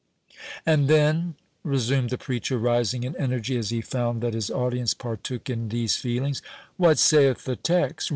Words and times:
"And 0.65 0.87
then," 0.87 1.35
resumed 1.63 2.09
the 2.09 2.17
preacher, 2.17 2.57
rising 2.57 3.03
in 3.03 3.15
energy 3.17 3.55
as 3.55 3.69
he 3.69 3.81
found 3.81 4.21
that 4.21 4.33
his 4.33 4.49
audience 4.49 4.95
partook 4.95 5.47
in 5.47 5.69
these 5.69 5.95
feelings, 5.95 6.41
"what 6.75 6.97
saith 6.97 7.45
the 7.45 7.55
text? 7.55 8.09